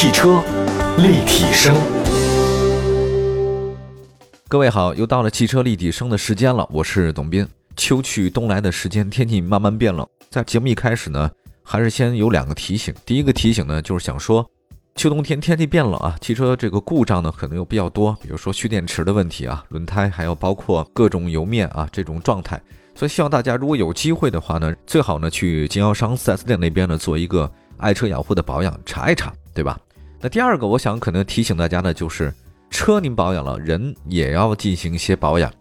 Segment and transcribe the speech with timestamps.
[0.00, 0.40] 汽车
[0.98, 1.74] 立体声，
[4.46, 7.44] 各位好，又到了汽车立体声的时间了，我是董斌。
[7.76, 11.28] 秋去冬来的时间，天气慢慢变冷，在节目一开始呢，
[11.64, 12.94] 还是先有两个提醒。
[13.04, 14.48] 第一个提醒呢，就是想说，
[14.94, 22.62] 秋冬天天气变冷啊，汽车这个故障呢可能又比较多，比如说蓄电池的问题啊，轮胎，还有包括各种油面啊这种状态。
[22.94, 29.76] 所以希望大家如果有机会的话呢，最好呢去经销商 4S 店那边呢做一个爱车养护的保养，查一查，对吧？
[30.20, 32.34] 那第二个，我想可能提醒大家呢，就是
[32.70, 35.52] 车您保养了，人也要进行一些保养，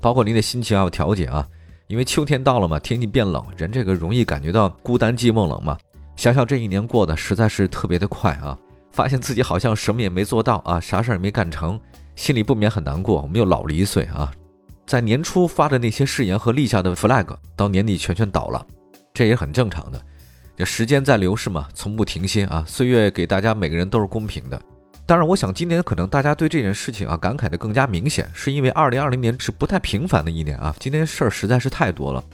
[0.00, 1.46] 包括您的心情要调节啊。
[1.88, 5.76] 因为秋天到了嘛，天气变冷，人这个容易感觉到孤单、寂寞、冷嘛。
[6.16, 8.58] 想想这一年过得实在是特别的快啊，
[8.90, 11.78] 发现自己好像什么也没做到啊，啥事儿也没干成，
[12.14, 13.20] 心里不免很难过。
[13.20, 14.32] 我们又老了一岁啊。
[14.86, 18.66] 在年初发的那些誓言和立下的 flag，到年底全全倒了，
[19.12, 20.00] 这也很正常的。
[20.56, 22.64] 这时间在流逝嘛，从不停歇啊。
[22.66, 24.58] 岁月给大家每个人都是公平的。
[25.04, 30.74] 当然，我想今年可能大家对这件事情啊感慨的更加明显，是因为二零二零年是不太平凡的一年啊。
[30.80, 32.24] 今天事儿实在是太多了。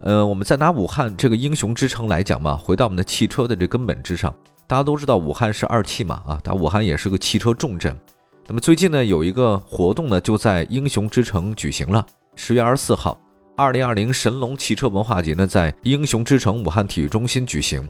[0.00, 4.34] 呃，我们再拿武汉这个英雄之城来讲嘛，回到我们的汽车的这根本之上，
[4.66, 7.96] 大家都知道武汉是二汽嘛啊，但武汉也是个汽车重镇。
[8.48, 12.04] 那么最近呢，有一个活动呢，就在英雄之城举行了。
[12.34, 13.16] 十月二十四号，
[13.60, 17.86] 二零二零神龙汽车文化节呢，在英雄之城武汉体育中心举行。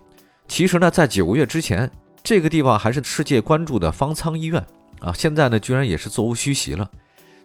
[0.48, 1.88] 其实呢，在九个月之前，
[2.24, 4.60] 这个地方还是世界关注的方舱医院
[4.98, 6.90] 啊，现在呢，居然也是座无虚席了。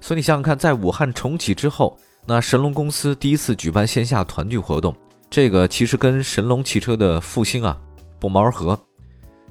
[0.02, 1.96] 所以你想想看，在武汉重启之后，
[2.26, 4.96] 那神龙公司第一次举办线下团聚活动，
[5.30, 7.80] 这个其实跟神龙汽车的复兴啊
[8.20, 8.76] 不谋而合。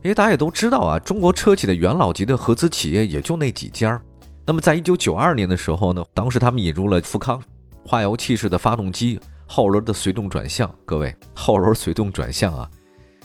[0.03, 4.03] 因为大家也都知道啊，中国车企的元老级的合资企业也就那几家。
[4.45, 7.41] 那么在一九九二年的时候呢，当时他们引入了富康
[7.87, 10.73] 化油器式的发动机，后轮的随动转向。
[10.85, 12.71] 各位，后轮随动转向啊，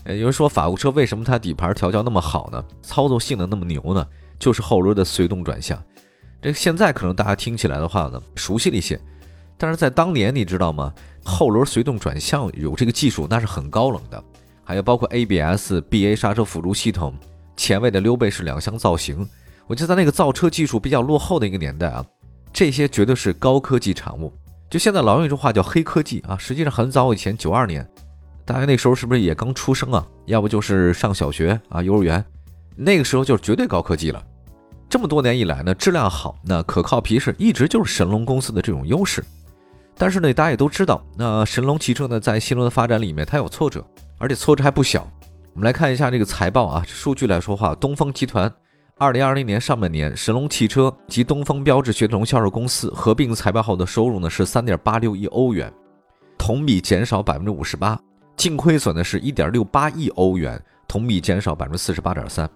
[0.04, 2.64] 呃，有人说法国车为什么它底盘调教那么好呢？
[2.82, 4.06] 操作性能那么牛呢？
[4.38, 5.82] 就是后轮的随动转向。
[6.42, 9.00] 这现在可能大家听起来的话呢，熟悉了一些，
[9.58, 10.94] 但是在当年你知道吗？
[11.24, 14.24] 后轮随动转向有这个技术，那是很高冷的。
[14.64, 17.14] 还有包括 ABS、BA 刹车辅助系统，
[17.58, 19.28] 前卫的溜背式两厢造型。
[19.68, 22.06] 我记得在那个造车技术比较落后的一个年代啊，
[22.54, 24.32] 这些绝对是高科技产物。
[24.70, 27.88] 就现在老用一句话叫黑科技啊，实际上很早以前，九二年，
[28.46, 30.06] 大家那时候是不是也刚出生啊？
[30.28, 32.24] 要不就是上小学啊、幼儿园，
[32.76, 34.24] 那个时候就是绝对高科技了。
[34.88, 39.24] 这么多年以来呢，质量好，那可靠皮实，一直就是神龙公司的这种优势。
[39.98, 43.84] 但是呢，大家也都知道，那神龙汽车呢，在新轮的发展里面，它有挫折。
[44.20, 45.10] 而且挫折还不小，
[45.54, 48.52] 我们来看一下这个财报啊，数据来说话，东风集团
[49.00, 55.72] 二零二零年上半年，神龙汽车及东风标致雪铁龙销售公司合并财报后的收入呢是三点八六亿欧元，
[56.38, 57.98] 同比减少百分之五十八，
[58.36, 62.48] 净亏损呢是一点六八亿欧元，同比减少百分之四十八点三，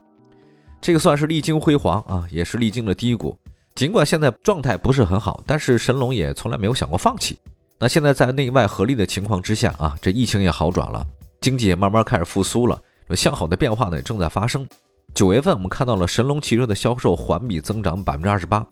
[0.81, 3.37] 这个算是历经辉煌啊，也是历经了低谷。
[3.73, 7.39] 尽管现在状态不是很好，但是神龙也从来没有想过放弃。
[7.79, 11.07] 那现在在内外合力的情况之下啊，这疫情也好转了。
[11.39, 12.77] 经济也慢慢开始复苏了，
[13.11, 14.67] 向好的变化呢也正在发生。
[15.13, 18.65] 九月份我们看到了神龙汽车的销售环比增长百分之二十八，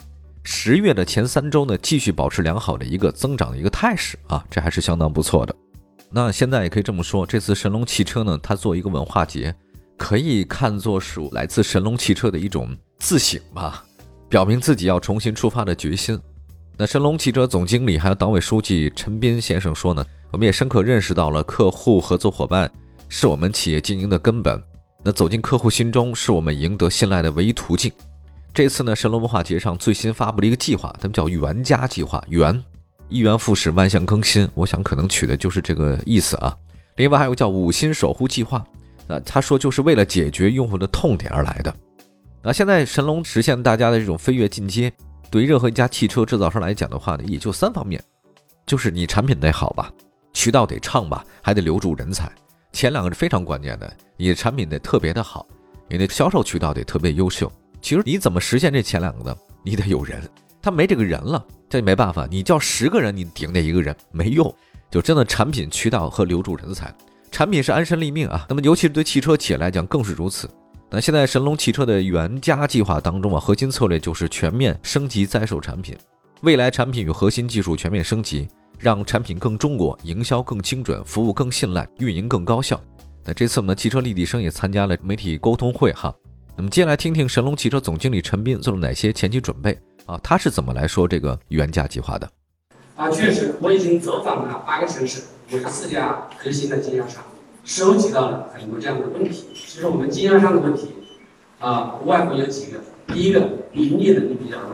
[0.43, 5.55] 十月的前三周呢继续保持良好的一个增长的一个态势啊，这还是相当不错的。
[6.09, 9.55] 那现在也可以这么说，这次神龙汽车呢，它做一个文化节，
[9.97, 13.83] 可以看作是来自神龙汽车的一种自省吧，
[14.29, 16.19] 表明自己要重新出发的决心。
[16.77, 20.05] 那神龙汽车总经理还有党委书记陈斌先生说呢。
[20.31, 22.71] 我们也深刻认识到了客户合作伙伴
[23.09, 24.63] 是我们企业经营的根本，
[25.03, 27.91] 那走进客户心中是我们赢得信赖的唯一途径。
[28.53, 32.63] 这次呢，神龙文化节上最新发布了一个计划，他们叫“元家计划”，元
[33.09, 36.55] 一元复始，万象更新，我想可能取的就是这个意思啊。
[36.97, 38.63] 另外还有叫“五星守护计划”，
[39.07, 41.73] 那他说就是为了解决用户的痛点而来的。
[42.43, 44.91] 那现在神龙实现大家的这种飞跃进阶，
[45.29, 48.03] 对于任何一家汽车制造商来讲的话呢，也就三方面，
[48.65, 49.91] 就是你产品得好吧。
[50.33, 52.31] 渠道得畅吧，还得留住人才，
[52.71, 53.91] 前两个是非常关键的。
[54.17, 55.45] 你的产品得特别的好，
[55.89, 57.51] 你的销售渠道得特别优秀。
[57.81, 59.35] 其实你怎么实现这前两个呢？
[59.63, 60.21] 你得有人，
[60.61, 62.27] 他没这个人了，这没办法。
[62.29, 64.53] 你叫十个人，你顶那一个人没用。
[64.89, 66.93] 就真的产品、渠道和留住人才，
[67.31, 68.45] 产品是安身立命啊。
[68.49, 70.49] 那么尤其是对汽车企业来讲更是如此。
[70.89, 75.97] 那现在神龙汽车的原家计划当中啊，核心策略就是全面升级在售产品，
[76.41, 78.49] 未来产品与核心技术全面升级。
[78.81, 82.81] 让产品更中国，营销更精准，服务更信赖，运营更高效。
[83.23, 86.11] 那这次我们汽车立体声也参加了媒体沟通会哈。
[86.57, 90.19] 那么接下来听听神龙汽车总经理陈斌做了哪些前期准备啊？
[90.23, 92.27] 他是怎么来说这个原价计划的？
[92.95, 97.23] 啊，确实，我已经走访了八个城市，五十四家核心的经销商，
[97.63, 99.45] 收集到了很多这样的问题。
[99.53, 100.89] 其实我们经销商的问题，
[101.59, 102.79] 啊，无外乎有几个：
[103.13, 104.71] 第一个，盈利能力比较弱；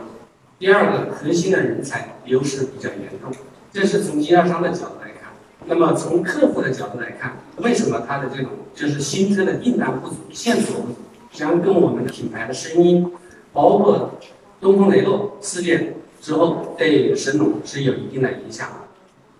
[0.58, 3.30] 第二个，核心的人才流失比较严重。
[3.72, 5.32] 这是从经销商的角度来看。
[5.66, 10.98] 那么从客户的角度来看，为什么他的这种就是新车的订单不足、线索不足？
[11.30, 13.12] 实际上跟我们的品牌的声音，
[13.52, 14.12] 包括
[14.60, 18.68] 东风雷诺事件之后对神龙是有一定的影响。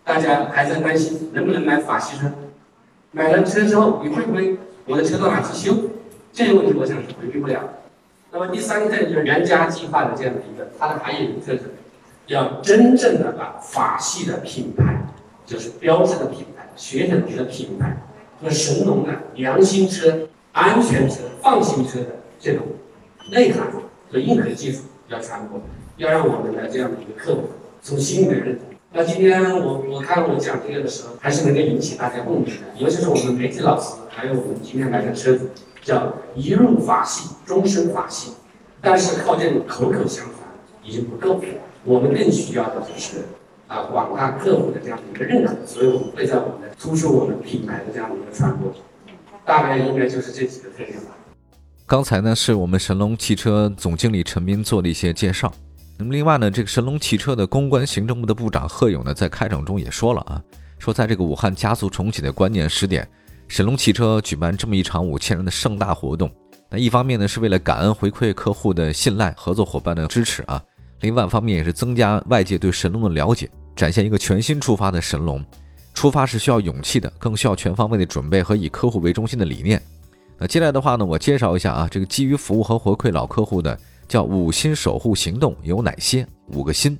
[0.05, 2.31] 大家还在担心能不能买法系车，
[3.13, 5.75] 买了车之后你会不会我的车到哪去修？
[6.33, 7.61] 这个问题我想是回避不了。
[8.31, 11.65] 那么第三个就是原家计划的这样的一个，它的还有一个特征，
[12.29, 15.03] 要真正的把法系的品牌，
[15.45, 17.97] 就是标志的品牌、学生级的品牌
[18.41, 22.63] 和神龙的良心车、安全车、放心车的这种
[23.33, 23.69] 内涵
[24.13, 25.61] 和硬核技术要传播，
[25.97, 27.49] 要让我们的这样的一个客户
[27.83, 28.65] 从心里面认同。
[28.93, 35.49] 那今天我我看我讲这个的时候，还是能够引起大家共鸣的，尤其是我们媒体老师，还有我们今天来的车主。
[35.81, 38.33] 叫一入法系，终身法系，
[38.83, 40.35] 但是靠这种口口相传
[40.83, 41.41] 已经不够，
[41.85, 43.25] 我们更需要的就是
[43.67, 48.73] 啊广大客户的这样的一个认可，所以我们会在我们的突出我们品牌的这样的一个传播，
[49.45, 51.17] 大概应该就是这几个特点吧。
[51.87, 55.51] 刚才呢是我们神龙汽车总经理陈斌做的一些介绍，
[55.99, 60.43] 那么另外呢，这个神龙汽车的公关行政部的部长贺勇呢在开场中也说了啊，
[60.79, 63.09] 说在这个武汉加速重启的关键时点。
[63.49, 66.31] 神龙汽车举办这么一场五千人的盛大活动，
[66.69, 70.63] 那一方面呢是为了感恩回馈客户的信赖、合作伙伴的支持啊，
[71.01, 75.45] 另外一方面也是增加外界对神龙的了解，展现一个全新出发的神龙。
[75.95, 79.83] 出发是需要勇气的，更需要全方位的准备和以客户为中心的理念。
[80.39, 86.25] 那接下来的话呢，我介绍一下啊，这个基于服务和回馈老客户的叫五星守护行动有哪些？
[86.49, 86.97] 五个新。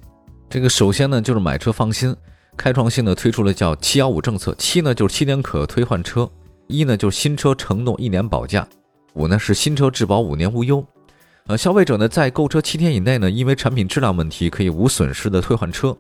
[0.51, 2.15] 这个首先呢就是买车放心，
[2.57, 6.29] 开创性的推出了叫七幺五政策，七呢就是七年可退换车。
[6.67, 8.67] 一呢就是新车承诺一年保价，
[9.15, 10.85] 五呢是新车质保五年无忧。
[11.49, 15.97] 呃，消费者呢在购车七天以内呢，因为产品质量问题可以无损失的退换车。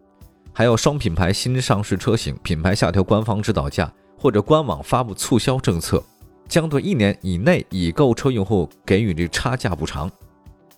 [0.52, 6.04] 还有双品牌新上市车型，品牌下调官方指导价或者官网发布促销政策，
[6.46, 10.10] 将对一年以内已购车用户给予这差价补偿。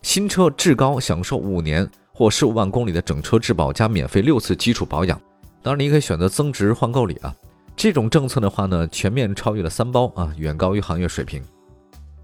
[0.03, 5.21] 新车质高享受五年或十五万公里的整车质保加免费六次基础保养。
[5.65, 7.35] 当然，你可以选择增值换购礼啊。
[7.75, 11.43] 这种政策的话呢，全面超越了三包啊，远高于行业水平。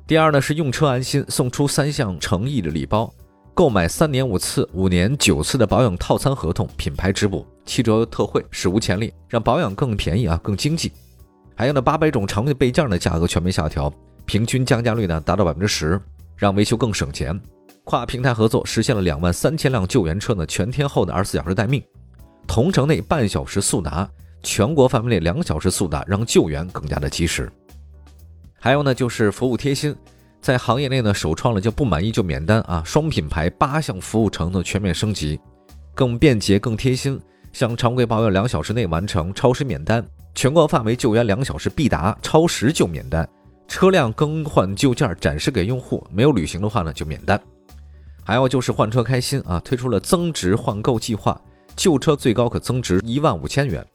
[0.07, 3.13] 第二呢是用车安心，送出三项诚意的礼包，
[3.53, 10.93] 购买三年五次、五年九次的保养套餐合同，品牌直补七折特惠，史无前例，让保养更便宜啊，更经济。
[11.57, 13.93] 还有呢八百种常规备件的价格全面下调，
[14.27, 16.01] 平均降价率呢达到百分之十，
[16.37, 17.41] 让维修更省钱。
[17.83, 21.83] 跨平台合作实现了两万三千辆救援车呢全天候的二十四小时待命，
[22.47, 24.09] 同城内半小时速达。
[24.45, 27.51] 全国范围内两小时速达，让救援更加的及时。
[28.67, 29.95] 还有呢，就是服务贴心，
[30.41, 35.39] 在行业内呢首创了叫不满意就免单啊，双品牌八项服务承诺全面升级，
[35.95, 37.17] 更便捷更贴心。
[37.53, 40.03] 像常规保养两小时内完成，超时免单；
[40.35, 43.25] 全国范围救援两小时必达，超时就免单。
[43.69, 47.41] 车辆更换旧件展示给用户，没有旅行的话呢就免单。
[48.25, 51.41] 还有就是换车开心啊，推出了增值换购计划，
[51.77, 53.87] 旧车最高可增值一万五千元。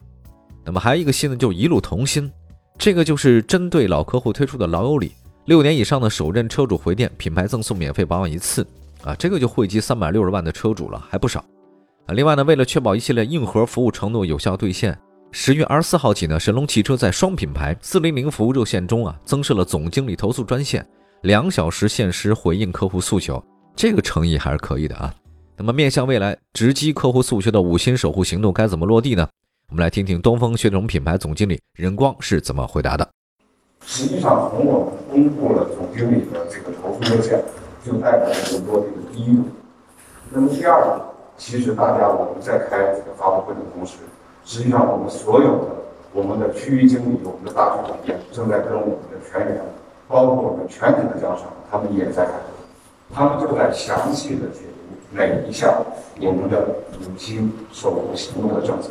[0.64, 2.32] 那么还有一个新的，就一路同心，
[2.78, 5.12] 这个就是针对老客户推出的老友礼，
[5.44, 8.66] 六年以上的首任车主回电，品牌赠送免费保养一次，
[9.04, 11.44] 啊，这个就惠及三百六十万的车主了，还不少。
[12.06, 14.98] 啊，另外呢，为了确保一系列硬核服务承诺有效兑现，
[15.30, 20.84] 十月二十四号起呢，神龙汽车在双品牌四零零服务热线中啊，增设了总经理投诉专线，
[21.22, 23.42] 两小时限时回应客户诉求，
[23.76, 25.14] 这个诚意还是可以的啊。
[25.56, 29.28] 那么面向未来直击客户诉求的五星守护行动该怎么落地呢？
[29.72, 33.08] 我们来听听东风雪铁龙品牌总经理任光是怎么回答的。
[33.86, 37.42] 实际上，从我们公布了总经理的这个投诉热线，
[37.82, 38.34] 就代表了
[38.66, 39.44] 落地的第一步。
[40.28, 41.02] 那么第二步，
[41.38, 44.00] 其实大家我们在开这个发布会的同时，
[44.44, 45.68] 实际上我们所有的
[46.12, 49.62] 我们的区域经理、我们的大区总监正在跟我们的全员，
[50.06, 52.52] 包括我们全体的经销商，他们也在开会，
[53.10, 55.82] 他们就在详细的解读每一项
[56.20, 56.60] 我们的
[57.00, 58.90] 五星守护行动的政策。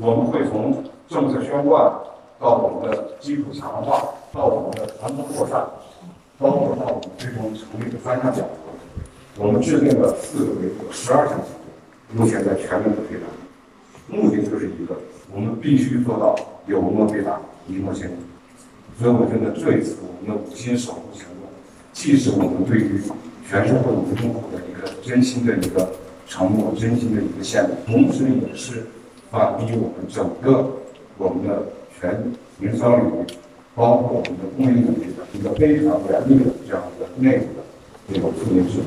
[0.00, 1.92] 我们会从政策宣贯
[2.38, 5.66] 到我们的基础强化，到我们的传播扩散，
[6.38, 8.48] 包括到我们最终成立的三项讲座。
[9.36, 13.26] 我们制定了四个维度，十二项讲座，目前在全面的推展。
[14.06, 14.94] 目的就是一个，
[15.34, 16.36] 我们必须做到
[16.66, 18.16] 有诺必达，一诺千金。
[19.00, 21.50] 所以我觉得这一次我们的五星守护行动，
[21.92, 23.02] 既是我们对于
[23.48, 25.90] 全社会我们用户的一个真心的一个
[26.28, 28.86] 承诺，真心的一个献礼，同时也是。
[29.30, 30.70] 反逼我们整个
[31.16, 31.62] 我们的
[31.98, 32.22] 全
[32.60, 33.26] 营销领域，
[33.74, 37.62] 包括我们的供应领域的一个非常严厉的这样一个内部的
[38.12, 38.78] 这种负面事。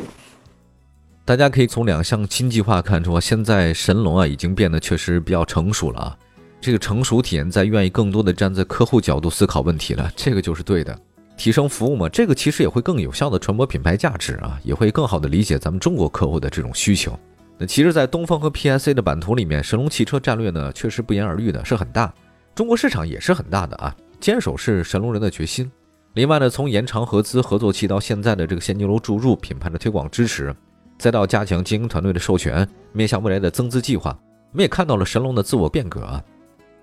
[1.24, 6.18] 大家可以从两项新计划看出，现在神龙啊已经变得确实比较成熟了啊。
[6.60, 10.98] 这个成熟体现在愿意更多的站在客户角度思考问题了，这个就是对的。
[11.38, 17.18] 提升服务嘛，这个其实也会更有效的传播品牌价值啊，也会更好的理解咱们中国客户的这种需求。
[17.62, 22.12] 那其实，在东风和 PSA 的版图里面，神龙汽车战略呢确实不言而喻的是很大，
[22.56, 23.96] 中国市场也是很大的啊。
[24.20, 25.72] 坚守是神龙人的决心。
[26.16, 30.52] 另外呢，从延长合资合作期到现在的这个现金流注入、品牌的推广支持。
[30.98, 34.10] 再到加强经营团队的授权，面向未来的增资计划，
[34.54, 36.20] 我们也看到了神龙的自我变革啊。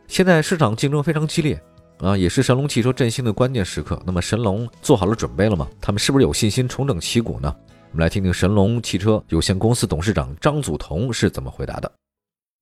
[0.07, 1.61] 现在市场竞争非常激烈
[1.99, 4.01] 啊，也是神龙汽车振兴的关键时刻。
[4.07, 5.67] 那么神龙做好了准备了吗？
[5.81, 7.53] 他们是不是有信心重整旗鼓呢？
[7.91, 11.91] 我们来听听神龙汽车有限公司董事长张祖同是怎么回答的。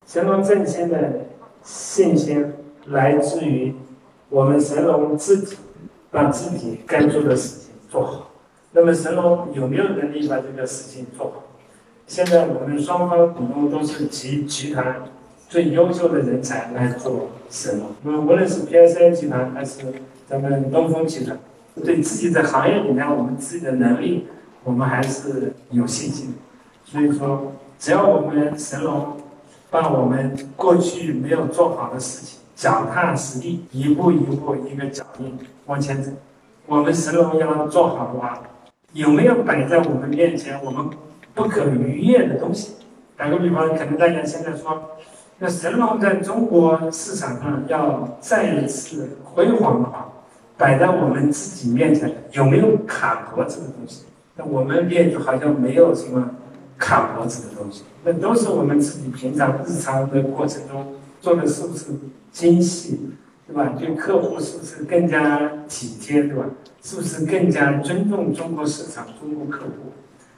[0.05, 1.25] 神龙振兴的
[1.61, 2.53] 信心
[2.85, 3.75] 来自于
[4.29, 5.57] 我们神龙自己
[6.09, 8.31] 把自己该做的事情做好。
[8.71, 11.43] 那么神龙有没有能力把这个事情做好？
[12.07, 15.03] 现在我们双方股东都是集集团
[15.49, 19.81] 最优秀的人才来做神龙，那么无论是 PSA 集团还是
[20.25, 21.37] 咱们东风集团，
[21.83, 24.25] 对自己在行业里面我们自己的能力，
[24.67, 26.35] 我们还是有信心。
[26.83, 29.15] 所以说，只要我们神龙
[29.69, 36.11] 把我们过去没有做好的事情脚踏实地，一步一步一个脚印往前走，
[36.65, 38.41] 我们神龙要做好的话，
[38.91, 40.89] 有没有摆在我们面前我们？
[41.33, 42.73] 不可逾越的东西。
[43.15, 44.97] 打个比方，可能大家现在说，
[45.37, 50.09] 那神龙在中国市场上要再一次辉煌的话，
[50.57, 54.03] 摆在我们自己面前有没有卡脖子的东西？
[54.37, 56.29] 那我们店就好像没有什么
[56.77, 61.85] 卡脖子的东西，那都是我们自己平常日常的过程中做的是不是
[62.31, 63.09] 精细，
[63.47, 63.73] 对吧？
[63.77, 66.45] 对客户是不是更加体贴，对吧？
[66.83, 69.91] 是不是更加尊重中国市场、中国客户？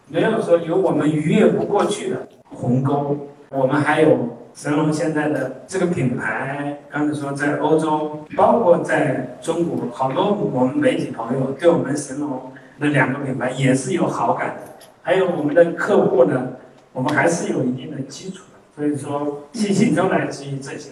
[0.08, 14.62] 没有说有我们逾越不过去的鸿沟，我们还有神龙现在的这个品牌，刚才说在欧洲，包括在中国，好多我们媒体朋友对我们神龙那两个品牌也是有好感的，
[15.04, 16.48] 还有我们的客户呢，
[16.94, 20.92] 我们还是有一定的基础的，所以说信心都来自于这些。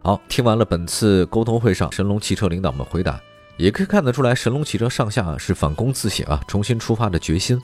[0.00, 3.20] 好，听完了本次沟通会上神龙汽车领导们回答，
[3.56, 7.60] 也可以看得出来，神龙汽车上下是反躬自省啊，重新出发的决心。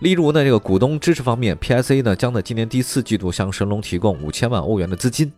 [0.00, 5.30] 例如呢，这个股东支持方面，PSA 呢将在今年第四季度向神龙提供五千万欧元的资金，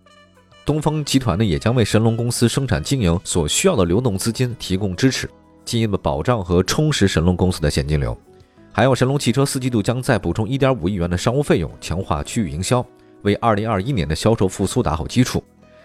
[0.64, 5.28] 东风集团呢也将为神龙公司生产经营所需要的流动资金提供支持，
[5.64, 8.16] 进一步保障和充实神龙公司的现金流。
[8.72, 12.84] 还有神龙汽车四季度将再补充一点五亿元的商务费用，强化区域营销，
[13.22, 15.42] 为二零二一年的销售复苏打好基础。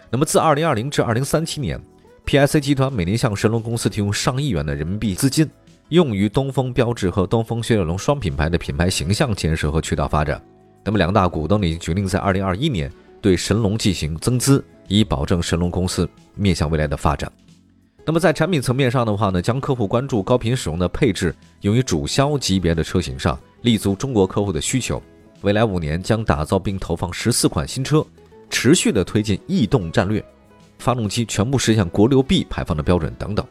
[0.10, 1.81] 那么自二零二零至二零三七年
[2.25, 5.50] ，PSA 集团每年向神龙公司提供上亿元的人民币资金。
[5.89, 10.41] 用于东风标致和东风雪铁龙双品牌的品牌形象建设和渠道发展。
[10.84, 12.91] 那么两大股东已经决定在二零二一年
[13.22, 17.31] 对神龙进行增资，以保证神龙公司面向未来的发展。
[18.07, 25.03] 那么在产品层面上的话呢，将客户关注高频使用的配置用于主销级别的车型上，立足中国客户的需求。
[25.41, 28.01] 未来五年将打造并投放十四款新车，
[28.49, 30.23] 持续的推进逸动战略，
[30.79, 33.45] 发动机全部实现国六 B 排放的标准等等。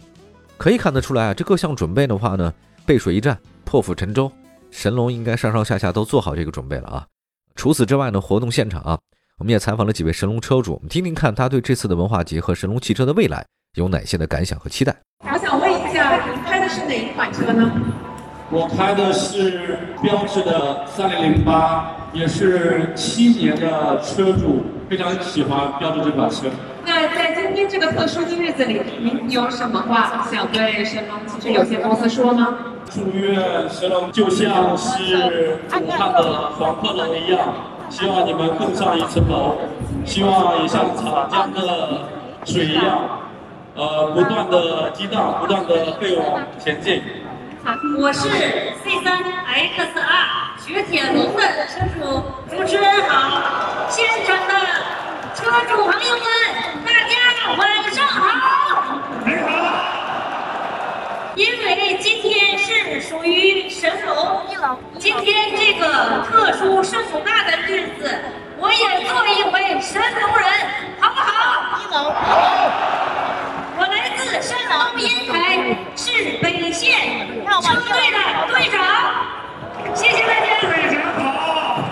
[0.57, 2.51] 可以看得出来啊，这各项准备的话呢，
[2.87, 4.33] 背水一战，破釜沉舟，
[4.71, 7.07] 神龙应该上上下下都做好这个准备了啊。
[7.57, 8.99] 除此之外呢，活动现场啊，
[9.37, 13.47] 我们也采访了几位神龙车主，我们听听看他对这次的文化节和神龙汽车的未来
[13.77, 14.95] 有哪些的感想和期待。
[15.31, 17.71] 我想问一下，您开的是哪一款车呢？
[18.51, 26.47] 我开的是标致的三零零八，也是七年的车主，非常喜欢标致这款车。
[26.87, 32.57] 那在今天这个特殊的日子里，您有什么话想对神龙汽车有限公司说吗？
[32.89, 37.53] 祝愿神龙就像是武汉的黄鹤楼一样，
[37.91, 39.59] 希望你们更上一层楼，
[40.07, 42.09] 希望也像长江的
[42.45, 43.21] 水一样，
[43.77, 47.03] 呃，不断的激荡，不断的飞往前进。
[48.01, 48.21] 我是
[48.83, 52.23] C 三 X 二雪铁龙的车主，
[52.57, 54.55] 主持人好，现场的
[55.35, 56.25] 车主朋友们，
[56.87, 58.97] 大家晚上好。
[59.27, 59.45] 你好。
[61.35, 64.41] 因为今天是属于神龙，
[64.99, 68.19] 今天这个特殊盛大的日子，
[68.59, 70.49] 我也做一回神龙人，
[70.99, 71.79] 好不好？
[71.79, 72.11] 一楼。
[74.99, 76.11] 烟台市
[76.43, 76.97] 北县。
[77.63, 78.19] 车队的
[78.53, 78.81] 队长，
[79.95, 80.47] 谢谢大家。
[80.61, 81.83] 队长好。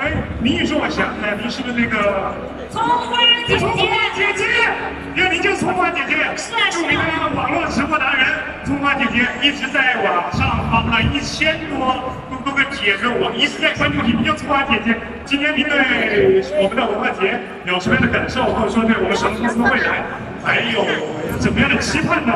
[0.00, 2.34] 哎，你一说我想起来，你是不是那个
[2.70, 3.58] 葱花姐姐？
[3.58, 4.44] 葱花姐姐，
[5.14, 6.16] 原来你就是葱花姐姐。
[6.36, 8.26] 是啊，著名的那个网络直播达人，
[8.64, 9.26] 葱花姐姐。
[9.40, 14.96] 一直在网上发了一千多多多个帖子，我一直在关注你，叫葱花姐姐。
[15.24, 15.78] 今天您对
[16.60, 20.02] 我们的文化节有什么样的感受，或者说对我们什么公司的未来
[20.42, 20.84] 还有
[21.38, 22.32] 怎么样的期盼呢？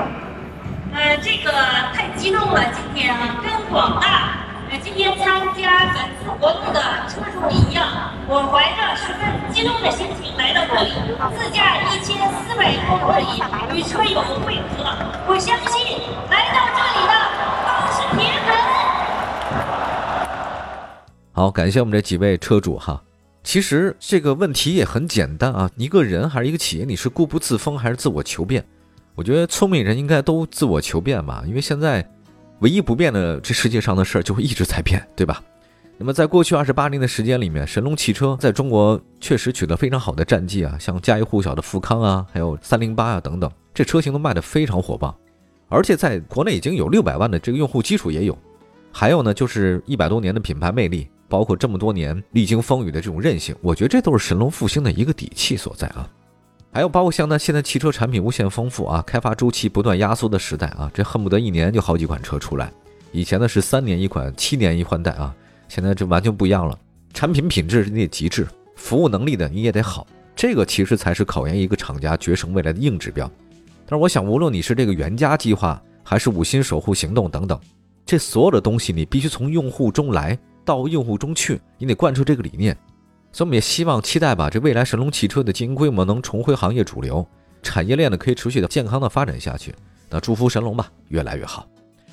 [0.92, 1.50] 呃，这个
[1.94, 10.92] 太激动了，今天啊，跟广大呃今天参加本次活动的车主一样，我怀着十分激动的心情来到这里，
[11.36, 13.42] 自驾一千四百公里
[13.78, 14.84] 与车友会合，
[15.26, 15.98] 我相信
[16.30, 17.12] 来到这里的
[17.66, 18.48] 都是铁粉。
[21.32, 23.02] 好，感谢我们这几位车主哈。
[23.42, 28.64] 其实这个问题也很简单啊，一个人还是一个企业，你是固步自封还是自我求变？
[29.20, 32.02] 我觉得聪明人应该都自我求变吧，因为现在
[32.60, 35.44] 唯一不变的，这世界上的事儿就会一直在变，对吧？
[35.98, 45.14] 那么在过去二十八年的时间里面，神龙汽车在中国确实取得非常好的战绩啊，像家喻户晓的富康啊，还有三零八啊等等，这车型都卖得非常火爆，
[45.68, 48.34] 而且在国内已经有六百万的这个用户基础也有，
[48.90, 56.08] 还有呢就是一百多年的品牌魅力，包括这么多年历经风雨的这种韧性，我觉得这都是神龙复兴的一个底气所在啊。
[56.72, 62.72] 还有包括像呢，现在汽车产品无限丰富啊，开发周期不断压缩的时代啊，这恨不得一年就好几款车出来。
[63.10, 65.34] 以前呢是三年一款，七年一换代啊，
[65.66, 66.78] 现在这完全不一样了。
[67.12, 68.46] 产品品质你得极致，
[68.76, 73.28] 服务能力的你也得好，这个其实才是考验一个厂家决胜未来的硬指标。
[73.84, 77.58] 但是我想，无论你是这个原家计划，还是五星守护行动等等，
[78.06, 82.78] 这所有的东西你必须从用户中来到用户中去，你得贯彻这个理念。
[83.32, 87.26] 所以我们也希望期待吧，这未来神龙汽车的经营规模能重回行业主流，
[87.62, 89.74] 产业链呢可以持续的健康的发展下去。
[90.08, 91.66] 那祝福神龙吧，越来越好。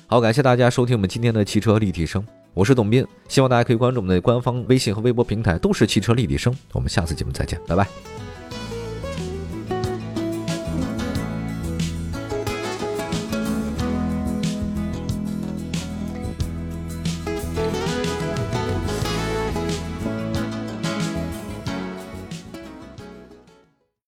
[0.06, 6.56] 好，感谢大家收听我们今天的汽车立体声，我是董斌，希望大家可以关注我们的官方微信和微博平台，都是汽车立体声。
[6.72, 8.27] 我们下次节目再见，拜拜。